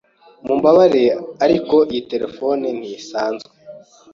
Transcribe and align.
Mumbabarire, 0.45 1.13
ariko 1.45 1.75
iyi 1.91 2.01
terefone 2.11 2.65
ntisanzwe. 2.79 3.51